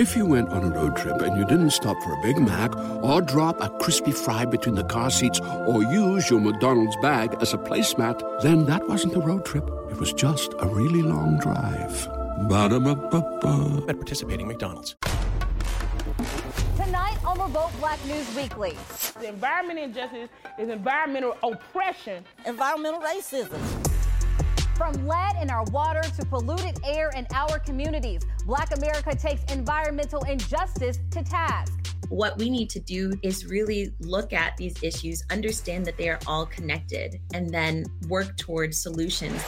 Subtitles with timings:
[0.00, 2.74] If you went on a road trip and you didn't stop for a Big Mac
[3.04, 7.52] or drop a crispy fry between the car seats or use your McDonald's bag as
[7.52, 9.68] a placemat, then that wasn't a road trip.
[9.90, 12.08] It was just a really long drive.
[12.48, 13.84] Ba-da-ba-ba-ba.
[13.90, 14.96] At participating McDonald's.
[16.76, 18.78] Tonight on Revolt Black News Weekly.
[19.20, 22.24] The environment injustice is environmental oppression.
[22.46, 23.89] Environmental racism.
[24.80, 30.22] From lead in our water to polluted air in our communities, Black America takes environmental
[30.22, 31.94] injustice to task.
[32.08, 36.18] What we need to do is really look at these issues, understand that they are
[36.26, 39.44] all connected, and then work towards solutions.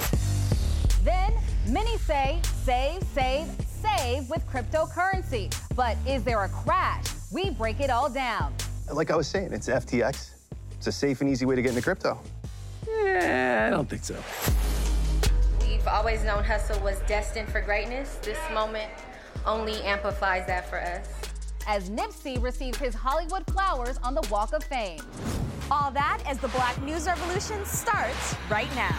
[1.02, 1.32] Then,
[1.66, 5.50] many say save, save, save with cryptocurrency.
[5.74, 7.06] But is there a crash?
[7.32, 8.52] We break it all down.
[8.92, 10.34] Like I was saying, it's FTX.
[10.72, 12.20] It's a safe and easy way to get into crypto.
[12.86, 14.16] Yeah, I don't think so.
[15.82, 18.14] We've always known Hussle was destined for greatness.
[18.22, 18.88] This moment
[19.44, 21.08] only amplifies that for us.
[21.66, 25.00] As Nipsey receives his Hollywood flowers on the Walk of Fame.
[25.72, 28.96] All that as the Black News Revolution starts right now.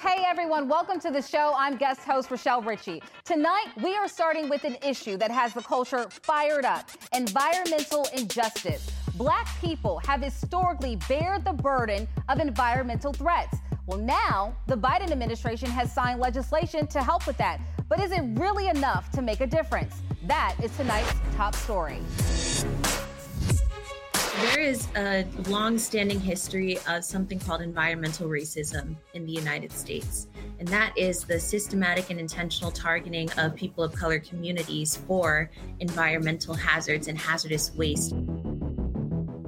[0.00, 1.54] Hey everyone, welcome to the show.
[1.56, 3.02] I'm guest host Rochelle Ritchie.
[3.24, 8.88] Tonight, we are starting with an issue that has the culture fired up environmental injustice.
[9.16, 13.56] Black people have historically bared the burden of environmental threats.
[13.86, 17.60] Well, now the Biden administration has signed legislation to help with that.
[17.88, 19.96] But is it really enough to make a difference?
[20.26, 21.98] That is tonight's top story.
[24.40, 30.28] There is a long standing history of something called environmental racism in the United States.
[30.60, 36.54] And that is the systematic and intentional targeting of people of color communities for environmental
[36.54, 38.14] hazards and hazardous waste.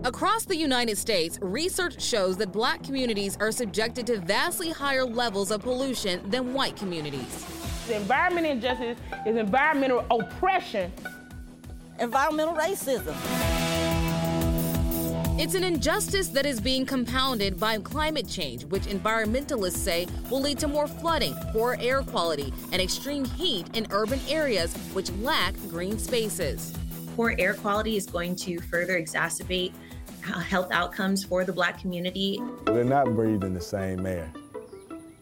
[0.03, 5.53] Across the United States, research shows that black communities are subjected to vastly higher levels
[5.53, 7.47] of pollution than white communities.
[7.87, 10.91] The environment injustice is environmental oppression.
[12.01, 13.60] Environmental racism.
[15.41, 20.59] It's an injustice that is being compounded by climate change, which environmentalists say will lead
[20.59, 25.99] to more flooding, poor air quality, and extreme heat in urban areas which lack green
[25.99, 26.75] spaces.
[27.17, 29.73] Poor air quality is going to further exacerbate
[30.29, 32.39] uh, health outcomes for the black community.
[32.67, 34.31] We're not breathing the same air.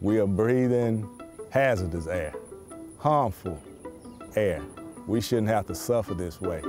[0.01, 1.09] We are breathing
[1.49, 2.33] hazardous air,
[2.97, 3.57] harmful
[4.35, 4.61] air.
[5.07, 6.61] We shouldn't have to suffer this way.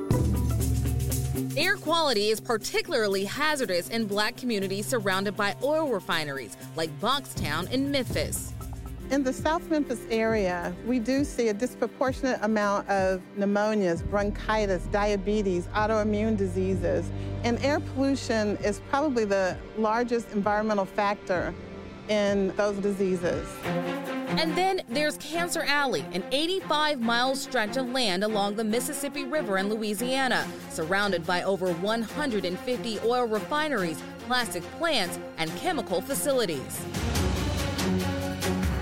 [1.56, 7.90] Air quality is particularly hazardous in black communities surrounded by oil refineries like Boxtown in
[7.90, 8.52] Memphis.
[9.10, 15.66] In the South Memphis area, we do see a disproportionate amount of pneumonias, bronchitis, diabetes,
[15.68, 17.10] autoimmune diseases,
[17.42, 21.54] and air pollution is probably the largest environmental factor
[22.09, 23.49] in those diseases.
[23.65, 29.59] And then there's Cancer Alley, an 85 mile stretch of land along the Mississippi River
[29.59, 36.81] in Louisiana, surrounded by over 150 oil refineries, plastic plants, and chemical facilities.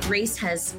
[0.06, 0.74] Race has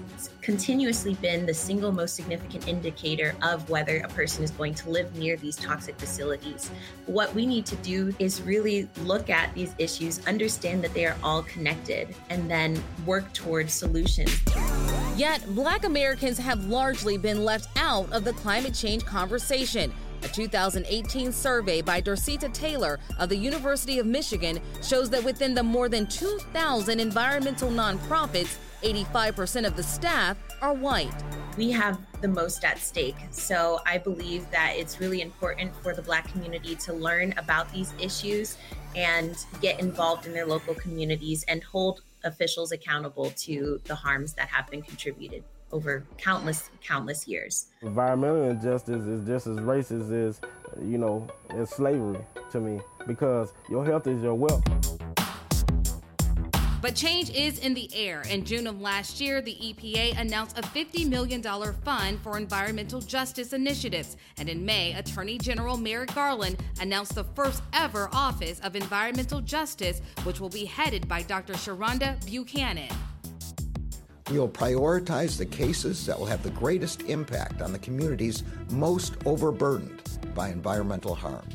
[0.50, 5.16] continuously been the single most significant indicator of whether a person is going to live
[5.16, 6.72] near these toxic facilities.
[7.06, 11.16] What we need to do is really look at these issues, understand that they are
[11.22, 14.36] all connected, and then work towards solutions.
[15.16, 19.94] Yet, black Americans have largely been left out of the climate change conversation.
[20.24, 25.62] A 2018 survey by Dorceta Taylor of the University of Michigan shows that within the
[25.62, 31.14] more than 2,000 environmental nonprofits, 85% of the staff are white.
[31.58, 33.16] We have the most at stake.
[33.32, 37.94] So I believe that it's really important for the Black community to learn about these
[38.00, 38.58] issues
[38.96, 44.48] and get involved in their local communities and hold officials accountable to the harms that
[44.50, 47.68] have been contributed over countless, countless years.
[47.82, 50.42] Environmental injustice is just as racist as,
[50.82, 52.20] you know, as slavery
[52.52, 54.64] to me because your health is your wealth.
[56.82, 58.22] But change is in the air.
[58.30, 61.44] In June of last year, the EPA announced a $50 million
[61.84, 64.16] fund for environmental justice initiatives.
[64.38, 70.02] And in May, Attorney General Merrick Garland announced the first ever Office of Environmental Justice,
[70.24, 71.54] which will be headed by Dr.
[71.54, 72.96] Sharunda Buchanan.
[74.32, 79.16] We will prioritize the cases that will have the greatest impact on the communities most
[79.26, 80.02] overburdened
[80.34, 81.46] by environmental harm.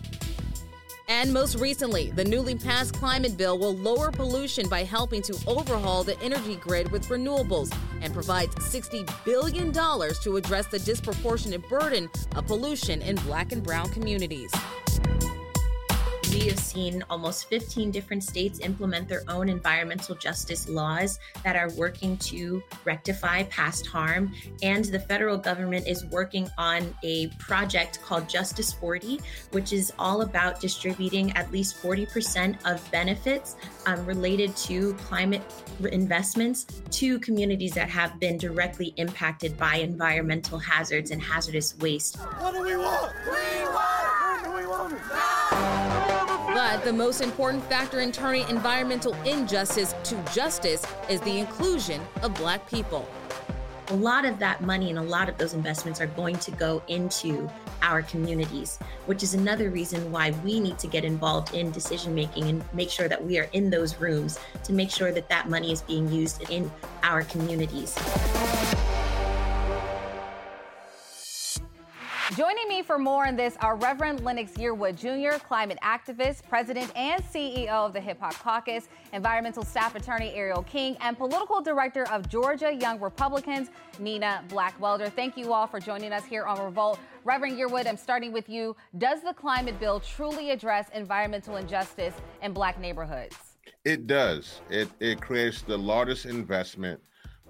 [1.06, 6.03] And most recently, the newly passed climate bill will lower pollution by helping to overhaul
[6.03, 12.47] the energy grid with renewables and provides $60 billion to address the disproportionate burden of
[12.47, 14.51] pollution in black and brown communities.
[16.35, 21.71] We have seen almost 15 different states implement their own environmental justice laws that are
[21.75, 24.33] working to rectify past harm.
[24.61, 29.21] And the federal government is working on a project called Justice 40,
[29.53, 33.55] which is all about distributing at least 40% of benefits
[33.87, 35.43] um, related to climate
[35.93, 42.17] investments to communities that have been directly impacted by environmental hazards and hazardous waste.
[42.17, 43.13] What do we want?
[43.25, 44.43] We want!
[44.43, 46.24] When do we want it?
[46.55, 52.33] But the most important factor in turning environmental injustice to justice is the inclusion of
[52.35, 53.09] Black people.
[53.89, 56.81] A lot of that money and a lot of those investments are going to go
[56.87, 57.51] into
[57.83, 62.45] our communities, which is another reason why we need to get involved in decision making
[62.45, 65.73] and make sure that we are in those rooms to make sure that that money
[65.73, 66.71] is being used in
[67.03, 67.97] our communities.
[72.32, 77.23] Joining me for more on this are Reverend Lennox Yearwood Jr., climate activist, president, and
[77.23, 82.26] CEO of the Hip Hop Caucus, environmental staff attorney Ariel King, and political director of
[82.31, 83.69] Georgia Young Republicans,
[83.99, 85.12] Nina Blackwelder.
[85.12, 86.99] Thank you all for joining us here on Revolt.
[87.25, 88.75] Reverend Yearwood, I'm starting with you.
[88.97, 93.37] Does the climate bill truly address environmental injustice in black neighborhoods?
[93.85, 94.62] It does.
[94.70, 97.03] It, it creates the largest investment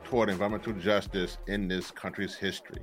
[0.02, 2.82] toward environmental justice in this country's history.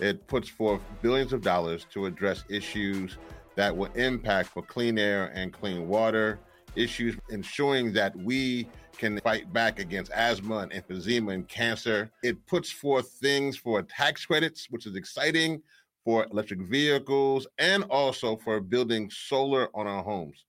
[0.00, 3.16] It puts forth billions of dollars to address issues
[3.54, 6.38] that will impact for clean air and clean water,
[6.74, 12.10] issues ensuring that we can fight back against asthma and emphysema and cancer.
[12.22, 15.62] It puts forth things for tax credits, which is exciting
[16.04, 20.44] for electric vehicles and also for building solar on our homes.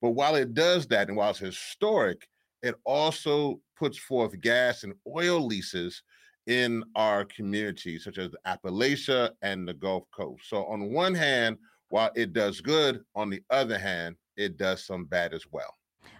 [0.00, 2.28] But while it does that, and while it's historic,
[2.62, 6.02] it also puts forth gas and oil leases
[6.46, 10.48] in our communities, such as Appalachia and the Gulf Coast.
[10.48, 11.58] So, on one hand,
[11.88, 15.74] while it does good, on the other hand, it does some bad as well.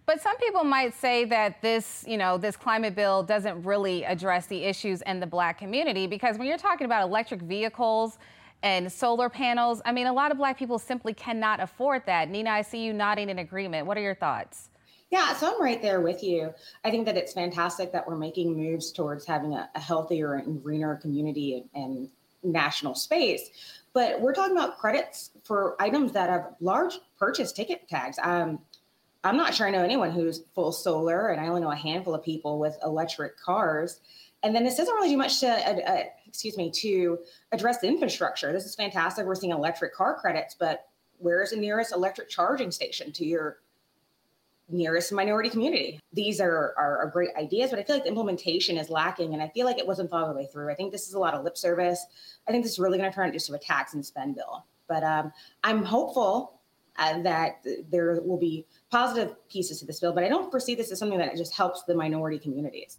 [0.04, 4.46] But some people might say that this, you know, this climate bill doesn't really address
[4.46, 8.18] the issues in the black community because when you're talking about electric vehicles
[8.62, 12.28] and solar panels, I mean, a lot of black people simply cannot afford that.
[12.28, 13.86] Nina, I see you nodding in agreement.
[13.86, 14.70] What are your thoughts?
[15.12, 16.54] Yeah, so I'm right there with you.
[16.86, 20.62] I think that it's fantastic that we're making moves towards having a, a healthier and
[20.62, 22.08] greener community and, and
[22.42, 23.50] national space.
[23.92, 28.18] But we're talking about credits for items that have large purchase ticket tags.
[28.22, 28.60] Um,
[29.22, 32.14] I'm not sure I know anyone who's full solar, and I only know a handful
[32.14, 34.00] of people with electric cars.
[34.42, 37.18] And then this doesn't really do much to, uh, uh, excuse me, to
[37.52, 38.50] address the infrastructure.
[38.50, 39.26] This is fantastic.
[39.26, 40.86] We're seeing electric car credits, but
[41.18, 43.58] where is the nearest electric charging station to your
[44.68, 46.00] nearest minority community.
[46.12, 49.34] These are, are, are, great ideas, but I feel like the implementation is lacking.
[49.34, 50.70] And I feel like it wasn't thought all the way through.
[50.70, 52.04] I think this is a lot of lip service.
[52.48, 54.64] I think this is really going to turn into a tax and spend bill.
[54.88, 55.32] But um,
[55.62, 56.60] I'm hopeful
[56.96, 60.92] uh, that there will be positive pieces to this bill, but I don't foresee this
[60.92, 62.98] as something that just helps the minority communities.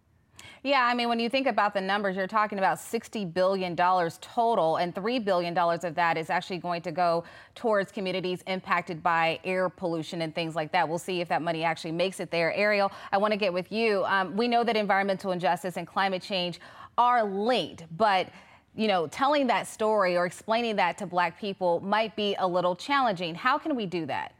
[0.65, 4.77] Yeah, I mean, when you think about the numbers, you're talking about $60 billion total,
[4.77, 9.67] and $3 billion of that is actually going to go towards communities impacted by air
[9.67, 10.87] pollution and things like that.
[10.87, 12.53] We'll see if that money actually makes it there.
[12.53, 14.05] Ariel, I want to get with you.
[14.05, 16.61] Um, we know that environmental injustice and climate change
[16.97, 18.29] are linked, but
[18.73, 22.75] you know, telling that story or explaining that to Black people might be a little
[22.75, 23.35] challenging.
[23.35, 24.33] How can we do that?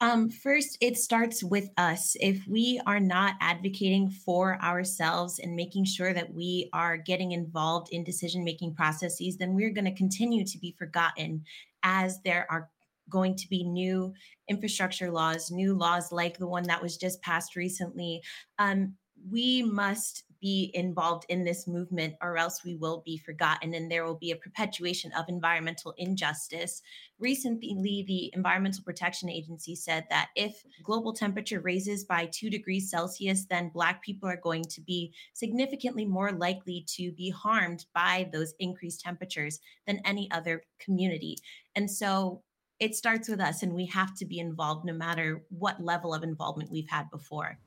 [0.00, 2.16] Um, first, it starts with us.
[2.20, 7.88] If we are not advocating for ourselves and making sure that we are getting involved
[7.92, 11.44] in decision making processes, then we're going to continue to be forgotten
[11.82, 12.68] as there are
[13.08, 14.12] going to be new
[14.48, 18.20] infrastructure laws, new laws like the one that was just passed recently.
[18.58, 18.94] Um,
[19.30, 24.04] we must be involved in this movement or else we will be forgotten and there
[24.04, 26.82] will be a perpetuation of environmental injustice.
[27.18, 33.46] Recently, the Environmental Protection Agency said that if global temperature raises by two degrees Celsius,
[33.46, 38.54] then Black people are going to be significantly more likely to be harmed by those
[38.60, 41.38] increased temperatures than any other community.
[41.74, 42.44] And so
[42.78, 46.22] it starts with us, and we have to be involved no matter what level of
[46.22, 47.58] involvement we've had before.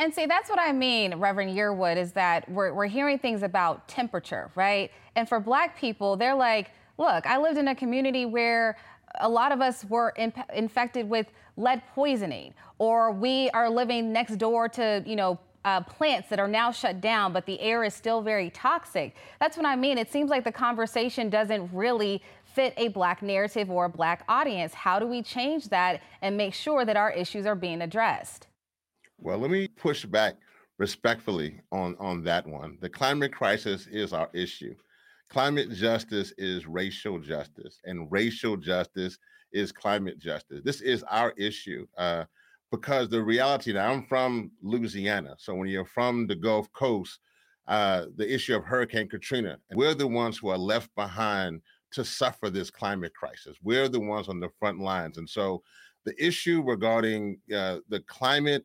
[0.00, 3.86] And see, that's what I mean, Reverend Yearwood, is that we're, we're hearing things about
[3.86, 4.90] temperature, right?
[5.14, 8.78] And for black people, they're like, look, I lived in a community where
[9.20, 11.26] a lot of us were imp- infected with
[11.58, 16.48] lead poisoning, or we are living next door to, you know, uh, plants that are
[16.48, 19.14] now shut down, but the air is still very toxic.
[19.38, 19.98] That's what I mean.
[19.98, 24.72] It seems like the conversation doesn't really fit a black narrative or a black audience.
[24.72, 28.46] How do we change that and make sure that our issues are being addressed?
[29.22, 30.36] Well, let me push back
[30.78, 32.78] respectfully on, on that one.
[32.80, 34.74] The climate crisis is our issue.
[35.28, 39.18] Climate justice is racial justice, and racial justice
[39.52, 40.62] is climate justice.
[40.64, 42.24] This is our issue uh,
[42.70, 45.34] because the reality now, I'm from Louisiana.
[45.38, 47.18] So when you're from the Gulf Coast,
[47.68, 51.60] uh, the issue of Hurricane Katrina, we're the ones who are left behind
[51.92, 53.58] to suffer this climate crisis.
[53.62, 55.18] We're the ones on the front lines.
[55.18, 55.62] And so
[56.06, 58.64] the issue regarding uh, the climate.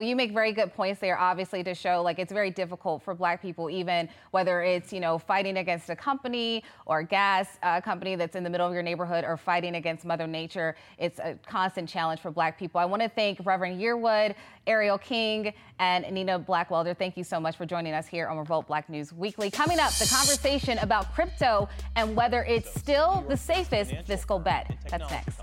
[0.00, 3.40] You make very good points there, obviously, to show like it's very difficult for Black
[3.40, 8.16] people, even whether it's, you know, fighting against a company or a gas uh, company
[8.16, 10.74] that's in the middle of your neighborhood or fighting against Mother Nature.
[10.98, 12.80] It's a constant challenge for Black people.
[12.80, 14.34] I want to thank Reverend Yearwood,
[14.66, 16.98] Ariel King, and Nina Blackwelder.
[16.98, 19.48] Thank you so much for joining us here on Revolt Black News Weekly.
[19.48, 24.76] Coming up, the conversation about crypto and whether it's still the safest fiscal bet.
[24.90, 25.38] That's next.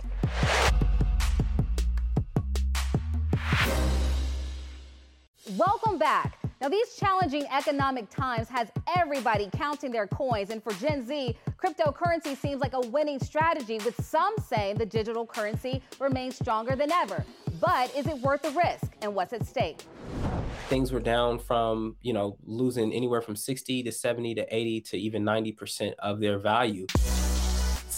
[5.58, 6.40] Welcome back.
[6.62, 12.38] Now, these challenging economic times has everybody counting their coins, and for Gen Z, cryptocurrency
[12.38, 17.26] seems like a winning strategy, with some saying the digital currency remains stronger than ever.
[17.60, 19.82] But is it worth the risk, and what's at stake?
[20.70, 24.98] Things were down from, you know, losing anywhere from 60 to 70 to 80 to
[24.98, 26.86] even 90% of their value.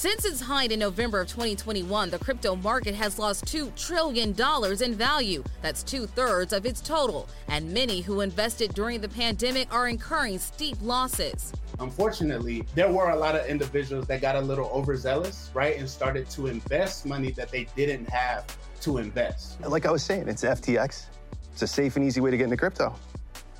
[0.03, 4.35] Since its height in November of 2021, the crypto market has lost $2 trillion
[4.81, 5.41] in value.
[5.61, 7.29] That's two thirds of its total.
[7.47, 11.53] And many who invested during the pandemic are incurring steep losses.
[11.79, 16.29] Unfortunately, there were a lot of individuals that got a little overzealous, right, and started
[16.31, 18.45] to invest money that they didn't have
[18.81, 19.61] to invest.
[19.61, 21.05] Like I was saying, it's FTX.
[21.53, 22.93] It's a safe and easy way to get into crypto.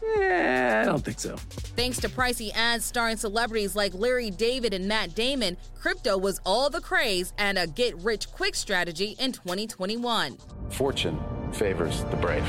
[0.05, 1.36] Yeah, I don't think so.
[1.75, 6.69] Thanks to pricey ads starring celebrities like Larry David and Matt Damon, crypto was all
[6.69, 10.38] the craze and a get rich quick strategy in 2021.
[10.69, 11.19] Fortune
[11.51, 12.45] favors the brave.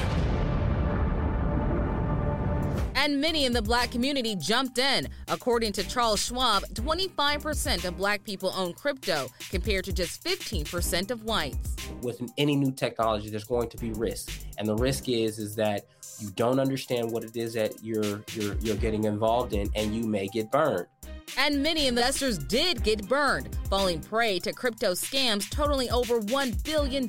[2.96, 5.08] And many in the black community jumped in.
[5.28, 11.24] According to Charles Schwab, 25% of black people own crypto compared to just 15% of
[11.24, 11.76] whites.
[12.02, 14.30] With any new technology, there's going to be risk.
[14.58, 15.86] And the risk is is that
[16.20, 20.04] you don't understand what it is that you're you're you're getting involved in and you
[20.04, 20.86] may get burned.
[21.36, 27.08] And many investors did get burned, falling prey to crypto scams totaling over $1 billion.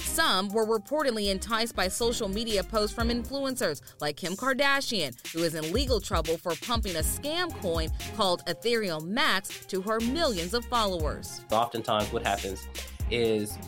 [0.00, 5.54] Some were reportedly enticed by social media posts from influencers like Kim Kardashian, who is
[5.54, 10.64] in legal trouble for pumping a scam coin called Ethereum Max to her millions of
[10.66, 11.44] followers.
[11.50, 12.66] Oftentimes, what happens
[13.10, 13.58] is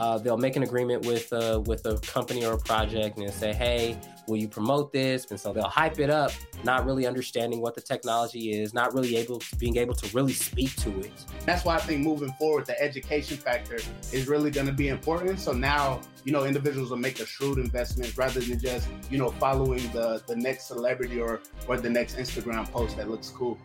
[0.00, 3.52] uh, they'll make an agreement with uh, with a company or a project and say,
[3.52, 6.32] "Hey, will you promote this?" And so they'll hype it up,
[6.64, 10.32] not really understanding what the technology is, not really able to being able to really
[10.32, 11.12] speak to it.
[11.46, 13.76] That's why I think moving forward, the education factor
[14.12, 15.38] is really going to be important.
[15.38, 19.30] So now, you know, individuals will make a shrewd investment rather than just, you know,
[19.30, 23.58] following the the next celebrity or or the next Instagram post that looks cool.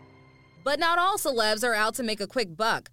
[0.64, 2.90] But not all celebs are out to make a quick buck.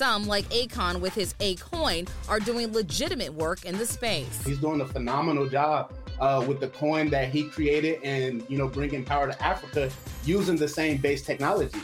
[0.00, 4.42] Some, like Akon with his Akoin, are doing legitimate work in the space.
[4.46, 8.66] He's doing a phenomenal job uh, with the coin that he created and, you know,
[8.66, 9.90] bringing power to Africa
[10.24, 11.78] using the same base technology.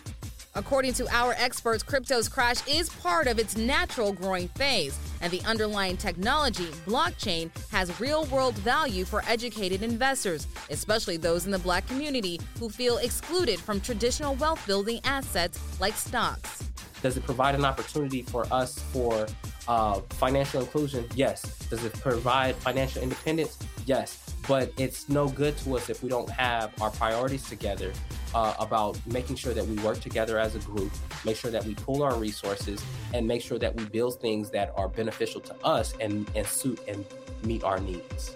[0.56, 5.42] According to our experts, crypto's crash is part of its natural growing phase, and the
[5.42, 11.86] underlying technology, blockchain, has real world value for educated investors, especially those in the black
[11.86, 16.64] community who feel excluded from traditional wealth building assets like stocks.
[17.02, 19.26] Does it provide an opportunity for us for
[19.68, 21.06] uh, financial inclusion?
[21.14, 21.42] Yes.
[21.68, 23.58] Does it provide financial independence?
[23.84, 24.24] Yes.
[24.48, 27.92] But it's no good to us if we don't have our priorities together
[28.34, 30.92] uh, about making sure that we work together as a group,
[31.24, 34.72] make sure that we pool our resources, and make sure that we build things that
[34.76, 37.04] are beneficial to us and, and suit and
[37.42, 38.34] meet our needs.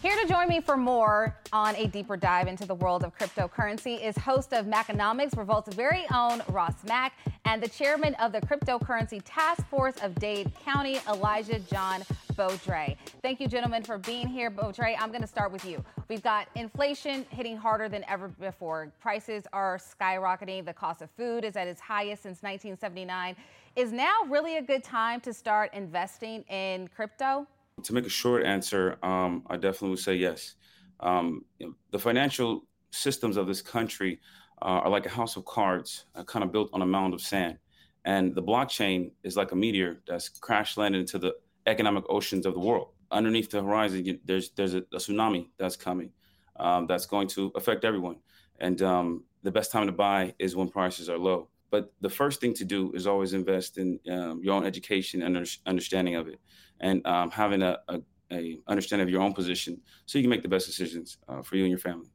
[0.00, 4.00] Here to join me for more on a deeper dive into the world of cryptocurrency
[4.00, 7.14] is host of Maconomics, Revolt's very own Ross Mac,
[7.44, 12.02] and the chairman of the Cryptocurrency Task Force of Dade County, Elijah John
[12.34, 12.96] Beaudry.
[13.22, 14.52] Thank you, gentlemen, for being here.
[14.52, 15.84] Beaudry, I'm going to start with you.
[16.06, 18.92] We've got inflation hitting harder than ever before.
[19.00, 20.64] Prices are skyrocketing.
[20.64, 23.34] The cost of food is at its highest since 1979.
[23.74, 27.48] Is now really a good time to start investing in crypto?
[27.82, 30.54] To make a short answer, um, I definitely would say yes.
[31.00, 34.20] Um, you know, the financial systems of this country
[34.62, 37.20] uh, are like a house of cards, uh, kind of built on a mound of
[37.20, 37.58] sand.
[38.04, 41.34] And the blockchain is like a meteor that's crash landed into the
[41.66, 42.88] economic oceans of the world.
[43.10, 46.10] underneath the horizon, there's there's a, a tsunami that's coming
[46.56, 48.16] um, that's going to affect everyone.
[48.60, 51.48] And um, the best time to buy is when prices are low.
[51.70, 55.46] But the first thing to do is always invest in um, your own education and
[55.66, 56.40] understanding of it,
[56.80, 58.00] and um, having a, a,
[58.32, 61.56] a, understanding of your own position, so you can make the best decisions uh, for
[61.56, 62.08] you and your family.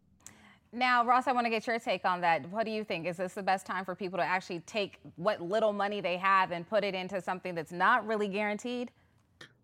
[0.75, 2.49] Now, Ross, I want to get your take on that.
[2.49, 3.05] What do you think?
[3.05, 6.51] Is this the best time for people to actually take what little money they have
[6.51, 8.89] and put it into something that's not really guaranteed?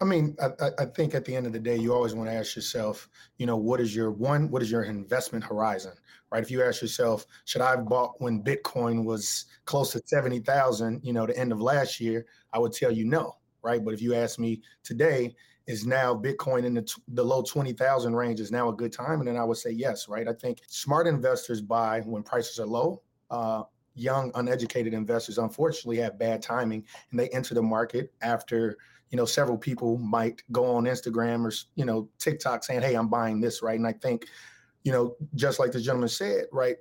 [0.01, 2.35] I mean, I, I, think at the end of the day, you always want to
[2.35, 5.93] ask yourself, you know, what is your one, what is your investment horizon,
[6.31, 6.41] right?
[6.43, 11.11] If you ask yourself, should I have bought when Bitcoin was close to 70,000, you
[11.11, 13.83] know, the end of last year, I would tell you no, right?
[13.83, 15.35] But if you ask me today,
[15.67, 19.19] is now Bitcoin in the, the low 20,000 range is now a good time?
[19.19, 20.27] And then I would say yes, right?
[20.27, 23.03] I think smart investors buy when prices are low.
[23.29, 23.63] Uh,
[23.93, 28.77] young, uneducated investors, unfortunately, have bad timing and they enter the market after
[29.09, 33.07] you know, several people might go on Instagram or, you know, TikTok saying, hey, I'm
[33.07, 33.77] buying this, right?
[33.77, 34.25] And I think,
[34.83, 36.77] you know, just like the gentleman said, right,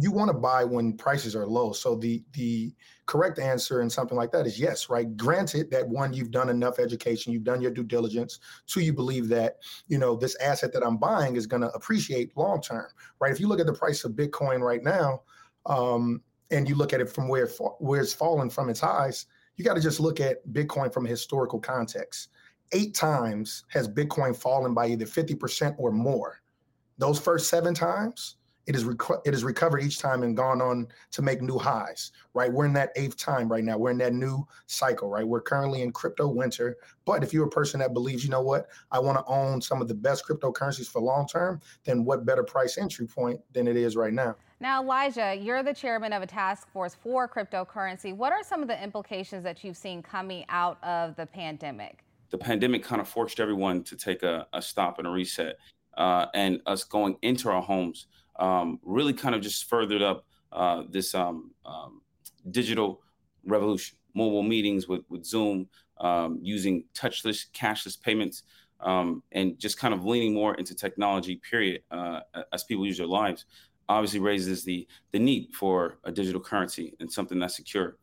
[0.00, 1.72] you want to buy when prices are low.
[1.72, 2.72] So the the
[3.06, 5.16] correct answer in something like that is yes, right?
[5.16, 8.38] Granted that one, you've done enough education, you've done your due diligence.
[8.66, 12.36] Two, you believe that you know this asset that I'm buying is going to appreciate
[12.36, 12.86] long term,
[13.20, 13.32] right?
[13.32, 15.22] If you look at the price of Bitcoin right now,
[15.66, 19.26] um, and you look at it from where where it's fallen from its highs,
[19.56, 22.28] you got to just look at Bitcoin from a historical context.
[22.72, 26.40] Eight times has Bitcoin fallen by either 50% or more.
[26.98, 28.36] Those first seven times,
[28.68, 32.12] it is rec- it has recovered each time and gone on to make new highs.
[32.34, 33.78] Right, we're in that eighth time right now.
[33.78, 35.08] We're in that new cycle.
[35.08, 36.76] Right, we're currently in crypto winter.
[37.06, 39.80] But if you're a person that believes, you know what, I want to own some
[39.80, 43.76] of the best cryptocurrencies for long term, then what better price entry point than it
[43.76, 44.36] is right now?
[44.60, 48.14] Now, Elijah, you're the chairman of a task force for cryptocurrency.
[48.14, 52.04] What are some of the implications that you've seen coming out of the pandemic?
[52.30, 55.56] The pandemic kind of forced everyone to take a, a stop and a reset.
[55.96, 58.06] Uh, and us going into our homes
[58.38, 62.02] um, really kind of just furthered up uh, this um, um,
[62.50, 63.02] digital
[63.44, 63.96] revolution.
[64.14, 65.68] Mobile meetings with, with Zoom,
[66.00, 68.42] um, using touchless, cashless payments,
[68.80, 72.20] um, and just kind of leaning more into technology, period, uh,
[72.52, 73.44] as people use their lives,
[73.88, 77.96] obviously raises the, the need for a digital currency and something that's secure.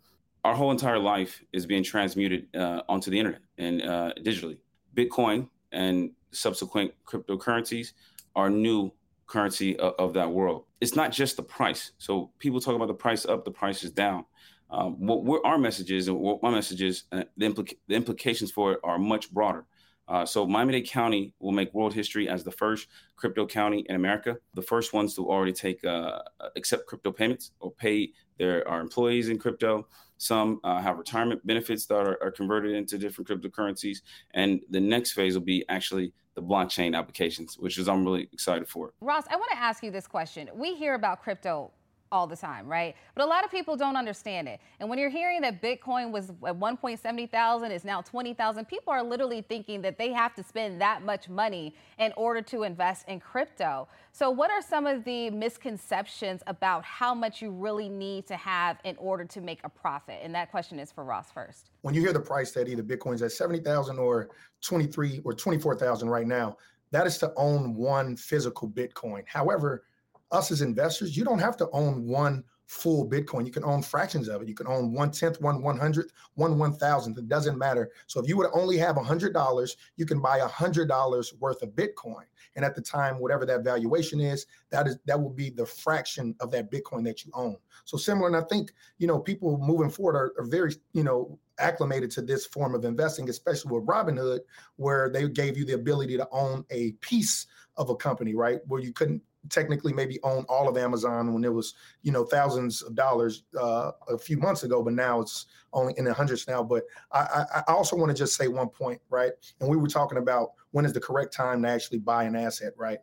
[0.44, 4.58] Our whole entire life is being transmuted uh, onto the internet and uh, digitally.
[4.96, 7.94] Bitcoin and subsequent cryptocurrencies
[8.36, 8.92] are new
[9.28, 10.66] currency of, of, that world.
[10.82, 11.92] It's not just the price.
[11.98, 14.26] So people talk about the price up, the price is down.
[14.70, 18.74] Um, what our message is and what my messages, uh, the, implica- the implications for
[18.74, 19.66] it are much broader.
[20.08, 24.38] Uh, so Miami-Dade County will make world history as the first crypto county in America,
[24.54, 26.20] the first ones to already take uh,
[26.56, 29.88] accept crypto payments or pay their our employees in crypto.
[30.18, 33.98] Some uh, have retirement benefits that are, are, converted into different cryptocurrencies,
[34.34, 38.68] and the next phase will be actually the blockchain applications, which is I'm really excited
[38.68, 38.94] for.
[39.02, 40.50] Ross, I want to ask you this question.
[40.54, 41.72] We hear about crypto
[42.12, 42.96] all the time, right?
[43.16, 44.60] But a lot of people don't understand it.
[44.80, 49.04] And when you're hearing that Bitcoin was at 1.70 thousand, is now 20,000, people are
[49.04, 53.20] literally thinking that they have to spend that much money in order to invest in
[53.20, 53.88] crypto.
[54.12, 58.78] So what are some of the misconceptions about how much you really need to have
[58.84, 60.20] in order to make a profit?
[60.24, 61.72] And that question is for Ross first.
[61.82, 64.30] When you hear the price that either Bitcoin's at 70,000 or
[64.62, 66.58] 23 or 24,000 right now,
[66.92, 69.24] that is to own one physical Bitcoin.
[69.26, 69.84] However,
[70.32, 73.46] us as investors, you don't have to own one full Bitcoin.
[73.46, 74.48] You can own fractions of it.
[74.48, 77.18] You can own one tenth, one one hundredth, one one thousandth.
[77.18, 77.92] It doesn't matter.
[78.08, 81.34] So if you would only have a hundred dollars, you can buy a hundred dollars
[81.40, 82.26] worth of Bitcoin.
[82.56, 86.36] And at the time, whatever that valuation is, that is that will be the fraction
[86.40, 87.58] of that Bitcoin that you own.
[87.84, 91.38] So similar, and I think you know people moving forward are, are very you know
[91.60, 94.40] acclimated to this form of investing, especially with Robinhood,
[94.76, 98.60] where they gave you the ability to own a piece of a company, right?
[98.68, 102.82] Where you couldn't technically maybe own all of Amazon when it was, you know, thousands
[102.82, 106.64] of dollars uh, a few months ago, but now it's only in the hundreds now.
[106.64, 109.32] But I, I also want to just say one point, right?
[109.60, 112.74] And we were talking about when is the correct time to actually buy an asset,
[112.78, 113.00] right?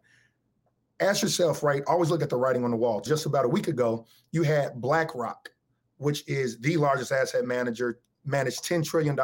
[1.01, 1.83] Ask yourself, right?
[1.87, 3.01] Always look at the writing on the wall.
[3.01, 5.51] Just about a week ago, you had BlackRock,
[5.97, 9.19] which is the largest asset manager managed $10 trillion.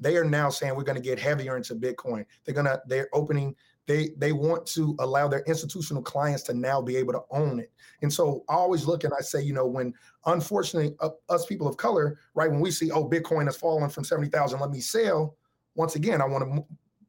[0.00, 2.24] They are now saying we're going to get heavier into Bitcoin.
[2.44, 3.56] They're going to, they're opening
[3.88, 7.72] they they want to allow their institutional clients to now be able to own it.
[8.02, 9.94] And so I always look and I say, you know, when
[10.26, 14.04] unfortunately uh, us people of color, right, when we see oh Bitcoin has fallen from
[14.04, 15.36] seventy thousand, let me sell.
[15.74, 16.64] Once again, I want to m-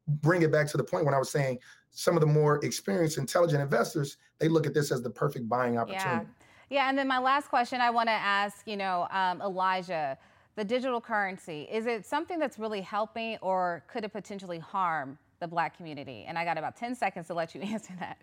[0.07, 1.59] bring it back to the point when I was saying
[1.91, 5.77] some of the more experienced, intelligent investors they look at this as the perfect buying
[5.77, 6.07] opportunity.
[6.07, 6.23] Yeah,
[6.69, 6.89] yeah.
[6.89, 10.17] And then my last question I want to ask, you know, um, Elijah,
[10.55, 15.47] the digital currency is it something that's really helping, or could it potentially harm the
[15.47, 16.25] black community?
[16.27, 18.17] And I got about 10 seconds to let you answer that.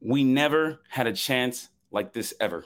[0.00, 2.64] We never had a chance like this ever.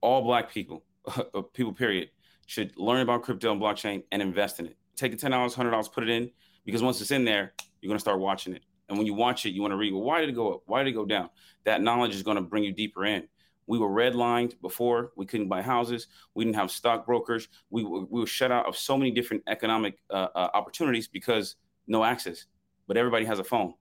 [0.00, 0.84] All black people,
[1.52, 2.10] people, period,
[2.46, 4.76] should learn about crypto and blockchain and invest in it.
[4.96, 6.30] Take the $10, $100, put it in,
[6.64, 8.62] because once it's in there, you're going to start watching it.
[8.88, 10.62] And when you watch it, you want to read, well, why did it go up?
[10.66, 11.28] Why did it go down?
[11.64, 13.28] That knowledge is going to bring you deeper in.
[13.66, 15.12] We were redlined before.
[15.14, 16.06] We couldn't buy houses.
[16.34, 17.48] We didn't have stockbrokers.
[17.68, 21.56] We were, we were shut out of so many different economic uh, uh, opportunities because
[21.86, 22.46] no access.
[22.88, 23.74] But everybody has a phone.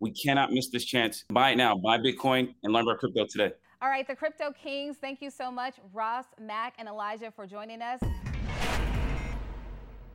[0.00, 1.24] We cannot miss this chance.
[1.28, 1.76] Buy it now.
[1.76, 3.52] Buy Bitcoin and learn about crypto today.
[3.82, 7.82] All right, the Crypto Kings, thank you so much, Ross, Mac, and Elijah, for joining
[7.82, 7.98] us.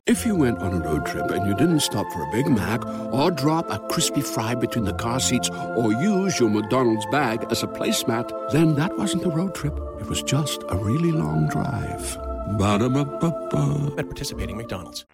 [0.06, 2.82] If you went on a road trip and you didn't stop for a Big Mac
[3.12, 7.62] or drop a crispy fry between the car seats or use your McDonald's bag as
[7.62, 9.78] a placemat, then that wasn't a road trip.
[10.00, 12.16] It was just a really long drive.
[12.56, 13.96] Ba-da-ba-ba-ba.
[13.98, 15.04] At participating McDonald's.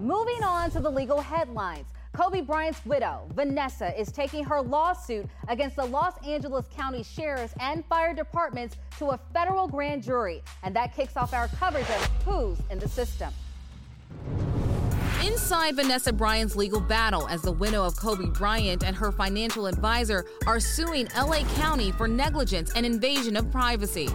[0.00, 1.86] Moving on to the legal headlines.
[2.14, 7.84] Kobe Bryant's widow, Vanessa, is taking her lawsuit against the Los Angeles County Sheriff's and
[7.84, 10.42] Fire Departments to a federal grand jury.
[10.62, 13.30] And that kicks off our coverage of who's in the system.
[15.22, 20.24] Inside Vanessa Bryant's legal battle as the widow of Kobe Bryant and her financial advisor
[20.46, 24.08] are suing LA County for negligence and invasion of privacy.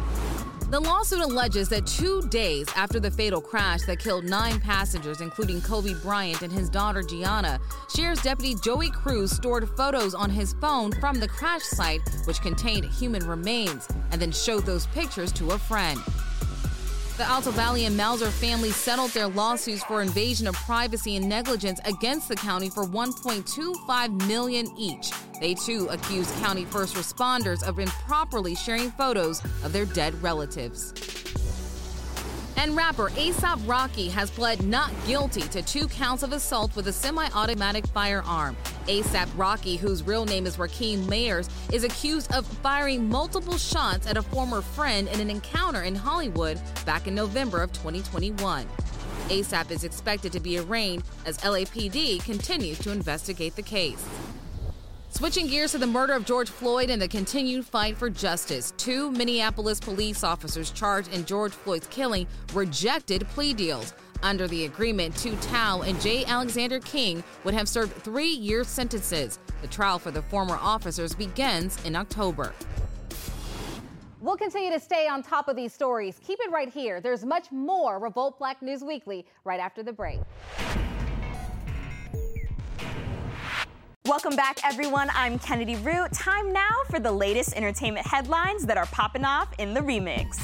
[0.67, 5.61] The lawsuit alleges that two days after the fatal crash that killed nine passengers, including
[5.61, 7.59] Kobe Bryant and his daughter Gianna,
[7.95, 12.85] Sheriff's Deputy Joey Cruz stored photos on his phone from the crash site, which contained
[12.85, 15.99] human remains, and then showed those pictures to a friend.
[17.17, 22.27] The Altobelli and Mauser families settled their lawsuits for invasion of privacy and negligence against
[22.27, 25.11] the county for 1.25 million each.
[25.39, 30.91] They too accused county first responders of improperly sharing photos of their dead relatives.
[32.57, 36.93] And rapper ASAP Rocky has pled not guilty to two counts of assault with a
[36.93, 38.55] semi automatic firearm.
[38.87, 44.15] ASAP Rocky, whose real name is Rakeem Mayers, is accused of firing multiple shots at
[44.15, 48.65] a former friend in an encounter in Hollywood back in November of 2021.
[49.29, 54.05] ASAP is expected to be arraigned as LAPD continues to investigate the case.
[55.15, 59.09] Switching gears to the murder of George Floyd and the continued fight for justice, two
[59.11, 63.93] Minneapolis police officers charged in George Floyd's killing rejected plea deals.
[64.23, 66.25] Under the agreement, Tou Thao and J.
[66.25, 69.39] Alexander Kueng would have served three year sentences.
[69.61, 72.53] The trial for the former officers begins in October.
[74.19, 76.19] We'll continue to stay on top of these stories.
[76.27, 76.99] Keep it right here.
[76.99, 80.19] There's much more Revolt Black News Weekly right after the break.
[84.07, 85.09] Welcome back, everyone.
[85.15, 86.11] I'm Kennedy Root.
[86.13, 90.37] Time now for the latest entertainment headlines that are popping off in the remix.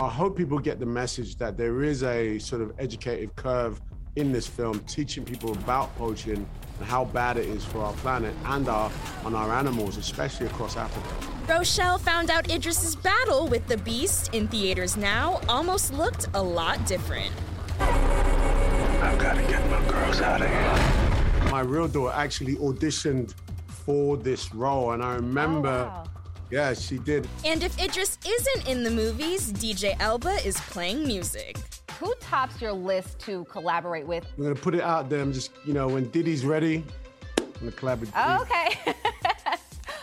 [0.00, 3.82] I hope people get the message that there is a sort of educative curve
[4.16, 8.34] in this film, teaching people about poaching and how bad it is for our planet
[8.46, 8.90] and our
[9.26, 11.06] on our animals, especially across Africa.
[11.46, 16.86] Rochelle found out Idris's battle with the beast in theaters now almost looked a lot
[16.86, 17.34] different.
[19.02, 21.50] I've got to get my girls out of here.
[21.50, 23.34] My real daughter actually auditioned
[23.66, 26.04] for this role, and I remember, oh, wow.
[26.50, 27.26] yeah, she did.
[27.44, 31.56] And if Idris isn't in the movies, DJ Elba is playing music.
[31.98, 34.26] Who tops your list to collaborate with?
[34.36, 35.20] I'm gonna put it out there.
[35.20, 36.84] I'm just, you know, when Diddy's ready,
[37.38, 38.12] I'm gonna collaborate.
[38.14, 38.78] Oh, okay.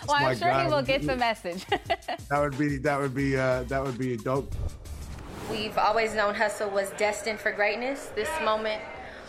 [0.08, 0.64] well, I'm sure guy.
[0.64, 1.66] he will get the message.
[2.30, 4.54] that would be that would be uh, that would be dope.
[5.50, 8.12] We've always known Hussle was destined for greatness.
[8.16, 8.82] This moment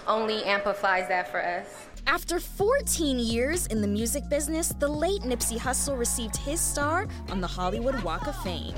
[0.08, 1.66] only amplifies that for us.
[2.08, 7.40] After 14 years in the music business, the late Nipsey Hussle received his star on
[7.40, 8.74] the Hollywood Walk of Fame.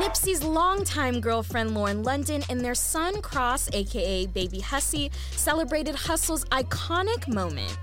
[0.00, 7.26] Nipsey's longtime girlfriend Lauren London and their son Kross, aka Baby Hussy, celebrated Hussle's iconic
[7.26, 7.76] moment.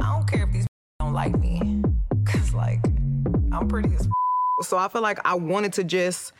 [0.00, 0.66] I don't care if these
[1.00, 1.71] don't like me, cause like
[3.52, 4.08] I'm pretty as
[4.60, 6.32] so I feel like I wanted to just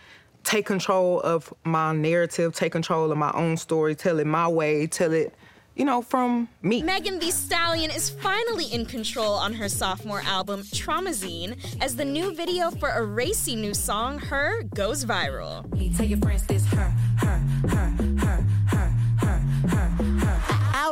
[0.45, 4.87] take control of my narrative, take control of my own story, tell it my way,
[4.87, 5.35] tell it,
[5.75, 6.83] you know, from me.
[6.83, 12.35] Megan Thee Stallion is finally in control on her sophomore album, Traumazine, as the new
[12.35, 15.75] video for a racy new song, Her, goes viral.
[15.77, 18.02] Hey, tell your friends this, her, her, her,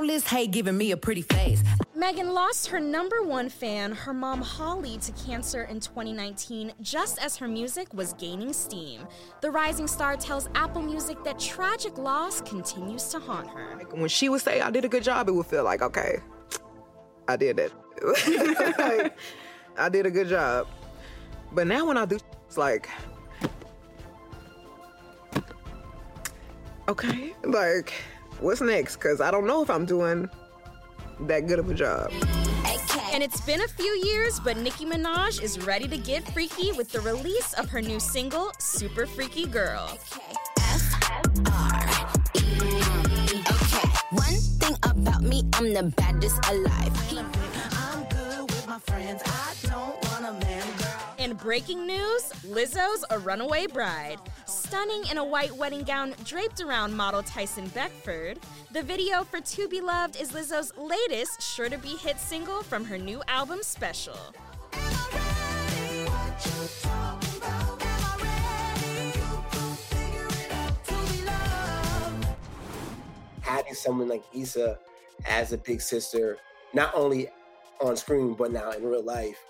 [0.07, 1.63] this hate giving me a pretty face.
[1.95, 7.37] Megan lost her number one fan, her mom Holly, to cancer in 2019, just as
[7.37, 9.07] her music was gaining steam.
[9.43, 13.79] The rising star tells Apple Music that tragic loss continues to haunt her.
[13.91, 16.21] When she would say, I did a good job, it would feel like, okay,
[17.29, 17.73] I did it.
[18.79, 19.17] like,
[19.77, 20.69] I did a good job.
[21.53, 22.89] But now when I do, it's like,
[26.89, 27.93] okay, like,
[28.41, 28.97] what's next?
[28.97, 30.29] Because I don't know if I'm doing
[31.21, 32.11] that good of a job.
[33.13, 36.91] And it's been a few years, but Nicki Minaj is ready to get freaky with
[36.93, 39.99] the release of her new single, Super Freaky Girl.
[44.11, 46.91] One thing about me, I'm the baddest alive.
[51.19, 54.19] In breaking news, Lizzo's a runaway bride.
[54.71, 58.39] Stunning in a white wedding gown draped around model Tyson Beckford,
[58.71, 62.85] the video for To Be Loved is Lizzo's latest sure to be hit single from
[62.85, 64.17] her new album Special.
[73.41, 74.79] having someone like Issa
[75.27, 76.39] as a big sister,
[76.73, 77.29] not only
[77.81, 79.45] on screen but now in real life,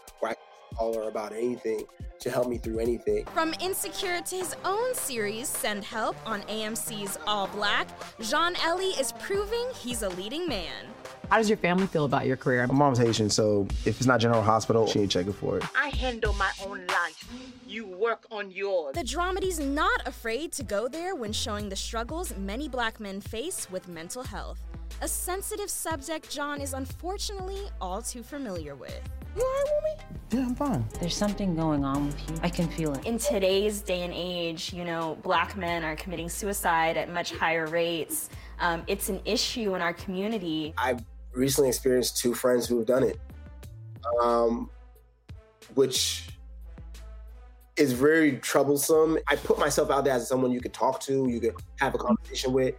[0.78, 1.84] where I can call her about anything
[2.20, 3.24] to help me through anything.
[3.26, 7.88] From Insecure to his own series, Send Help on AMC's All Black,
[8.20, 10.86] Jean Elie is proving he's a leading man.
[11.30, 12.66] How does your family feel about your career?
[12.66, 15.64] My mom's Haitian, so if it's not General Hospital, she ain't checking for it.
[15.76, 17.32] I handle my own life.
[17.66, 18.94] You work on yours.
[18.94, 23.70] The dramedy's not afraid to go there when showing the struggles many black men face
[23.70, 24.58] with mental health.
[25.02, 29.00] A sensitive subject John is unfortunately all too familiar with.
[29.40, 30.04] You alright with?
[30.32, 30.84] Yeah, I'm fine.
[31.00, 32.36] There's something going on with you.
[32.42, 33.06] I can feel it.
[33.06, 37.66] In today's day and age, you know, black men are committing suicide at much higher
[37.66, 38.28] rates.
[38.58, 40.74] Um, it's an issue in our community.
[40.76, 43.18] I've recently experienced two friends who have done it,
[44.22, 44.68] um,
[45.74, 46.28] which
[47.76, 49.18] is very troublesome.
[49.26, 51.98] I put myself out there as someone you could talk to, you could have a
[51.98, 52.74] conversation with,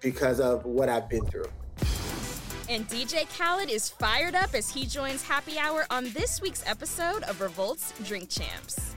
[0.00, 1.46] because of what I've been through.
[2.68, 7.22] And DJ Khaled is fired up as he joins Happy Hour on this week's episode
[7.24, 8.94] of Revolt's Drink Champs.